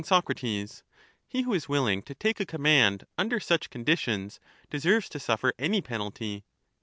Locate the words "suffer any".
5.19-5.79